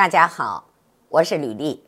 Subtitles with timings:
[0.00, 0.64] 大家好，
[1.10, 1.84] 我是吕丽。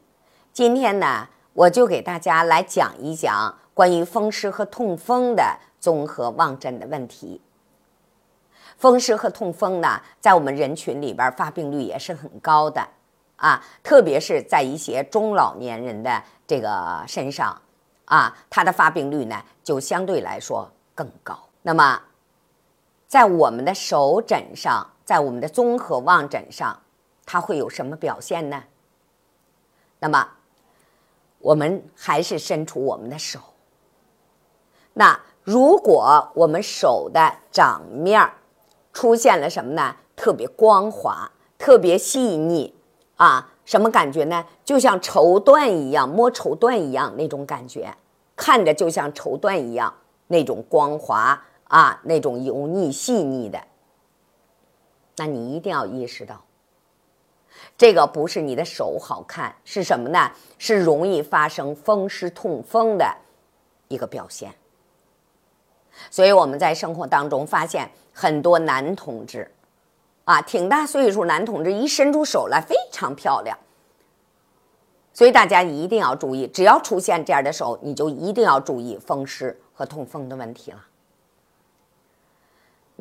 [0.53, 7.41] 今天呢，我就给大家来讲一讲关于风湿和痛风的综合望诊的问题。
[8.77, 12.87] 风湿和痛风呢，在我们人群里边发病率也是很高的
[13.37, 17.59] 啊，特别是在一些中老年人的这个身上
[18.05, 21.39] 啊，它的发病率呢就相对来说更高。
[21.63, 21.99] 那么，
[23.09, 26.79] 在我们的手诊上，在我们的综合望诊上。
[27.33, 28.63] 它会有什么表现呢？
[30.01, 30.29] 那么，
[31.39, 33.41] 我们还是伸出我们的手。
[34.93, 38.33] 那如果我们手的掌面
[38.93, 39.97] 出现了什么呢？
[40.15, 42.75] 特别光滑，特别细腻
[43.17, 44.45] 啊，什么感觉呢？
[44.63, 47.97] 就像绸缎一样，摸绸缎一样那种感觉，
[48.37, 49.95] 看着就像绸缎一样
[50.27, 53.59] 那种光滑啊，那种油腻细腻的。
[55.17, 56.45] 那你一定要意识到。
[57.77, 60.31] 这个不是你的手好看，是什么呢？
[60.59, 63.17] 是容易发生风湿痛风的
[63.89, 64.55] 一个表现。
[66.11, 69.51] 所以我们在生活当中发现很多男同志，
[70.25, 73.59] 啊，挺大岁数男同志一伸出手来非常漂亮。
[75.13, 80.87] 所以大家一定要注意，只要出现这样的手，你就一定要注意风湿和痛风的问题了。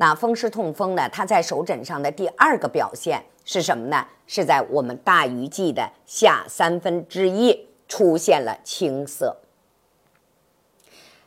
[0.02, 1.08] 那风湿痛风呢？
[1.10, 4.04] 它在手诊上的第二个表现是什么呢？
[4.26, 9.36] 是在我们大鱼际的下三分之一出现了青色。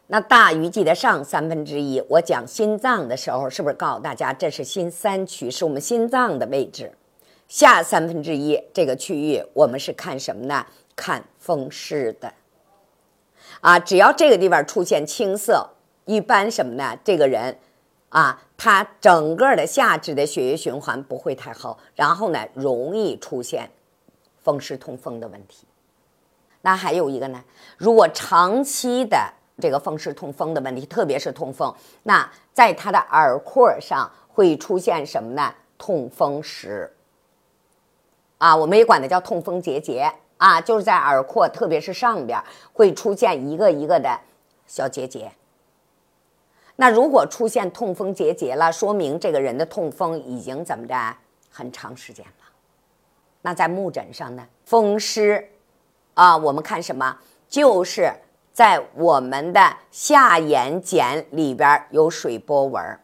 [0.08, 6.92] 那大鱼际的上三分之一，我讲心脏的时候，是不是告诉大家这是心三区，是我们心脏的位置？
[7.48, 10.66] 下三分之一这个区域，我们是看什么呢？
[10.98, 12.34] 看风湿的。
[13.62, 15.70] 啊，只要这个地方出现青色，
[16.04, 17.00] 一般什么呢？
[17.02, 17.58] 这个人。
[18.16, 23.70] 啊，它整个的下肢的血液循环不会太好，然后呢，容易出现
[24.42, 25.68] 风湿痛风的问题。
[26.62, 27.44] 那还有一个呢，
[27.76, 35.54] 如果长期的这个风湿痛风的问题，特别是痛风，那在他的耳廓上会出现什么呢？
[35.78, 36.96] 痛风石。
[38.38, 44.18] 啊，我们也管它叫痛风结节啊，就是在耳廓，特别是上边会出现一个一个的
[44.66, 45.34] 小结节。
[46.78, 51.16] 那如果出现痛风结节了，说明这个人的痛风已经怎么着
[51.50, 52.46] 很长时间了。
[53.42, 55.50] 那在目诊上呢，风湿
[56.16, 57.18] 啊，我们看什么？
[57.48, 58.12] 就是
[58.52, 63.00] 在我们的下眼睑里边有水波纹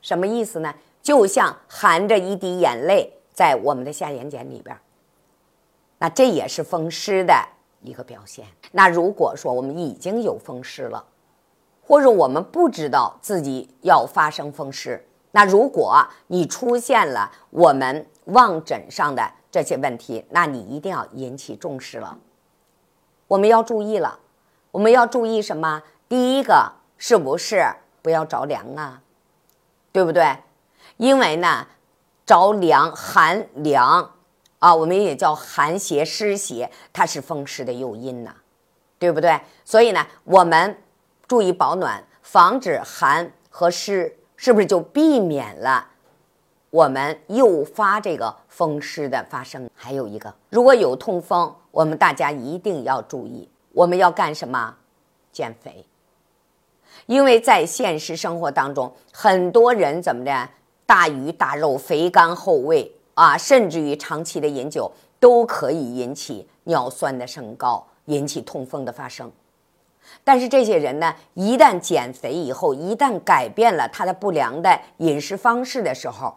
[0.00, 0.74] 什么意思呢？
[1.02, 4.76] 就像含着一滴眼泪在我们的下眼睑里边
[5.98, 7.34] 那这也是风湿的
[7.80, 8.44] 一个表现。
[8.72, 11.04] 那如果说我们已经有风湿了，
[11.90, 22.16] 或者我们不知道自己要发生风湿，那如果你出现了我们望诊上的这些问题，那你一定要引起重视了。
[23.26, 24.20] 我们要注意了，
[24.70, 25.82] 我们要注意什么？
[26.08, 29.02] 第一个是不是不要着凉啊？
[29.90, 30.36] 对不对？
[30.96, 31.66] 因为呢，
[32.24, 34.12] 着凉寒凉
[34.60, 38.36] 啊，我们也叫寒邪湿邪，它是风湿的诱因呐，
[38.96, 39.40] 对不对？
[39.64, 40.78] 所以呢，我们。
[41.30, 45.86] 注意保暖，防止寒和湿，是不是就避免了
[46.70, 49.70] 我们诱发这个风湿的发生？
[49.72, 54.74] 还有一个，如果有痛风，我们大家一定要注意，我们要干什么？
[55.30, 55.86] 减肥。
[57.06, 60.48] 因为在现实生活当中，很多人怎么的，
[60.84, 64.90] 大鱼大肉、肥甘厚味啊，甚至于长期的饮酒，
[65.20, 69.30] 都可以引起尿酸的升高，引起痛风的发生。
[70.24, 76.36] 但是这些人呢，一旦减肥以后，一旦改变了他的不良的饮食方式的时候，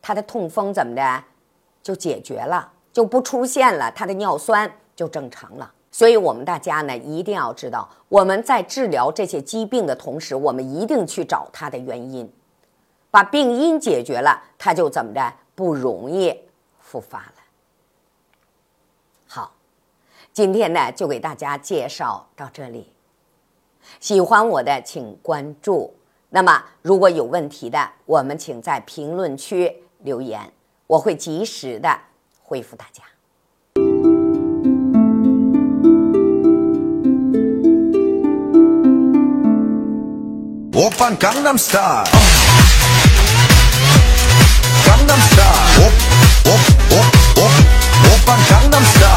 [0.00, 1.24] 他的痛风怎么的
[1.82, 5.72] 就解决了，就不出现了，他的尿酸就正常了。
[5.90, 12.30] 所以，我们大家呢一定要知道，我们在治疗这些疾病的同时，我们一定去找它的原因，
[13.10, 16.34] 把病因解决了，它就怎么着不容易
[16.80, 17.34] 复发了。
[19.26, 19.52] 好。
[20.38, 22.92] 今天呢，就给大家介绍到这里。
[23.98, 25.92] 喜欢我的请关注。
[26.30, 30.40] 那么，如果有问题的，我们请在评论区留言，
[30.86, 31.98] 我会及时的
[32.40, 33.02] 回复大家。
[40.72, 42.04] 我扮江南 style，
[44.86, 45.44] 江南 style，
[45.74, 45.90] 我
[46.44, 46.50] 我
[46.90, 46.96] 我
[47.34, 47.42] 我
[48.04, 49.07] 我扮江南 style。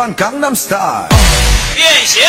[0.00, 1.08] 放《江南 Style》。
[1.76, 2.22] 变形。